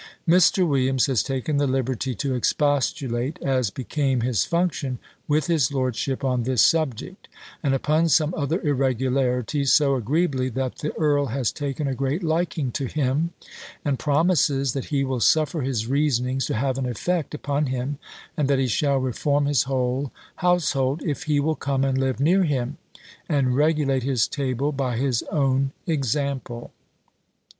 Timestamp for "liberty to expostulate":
1.67-3.37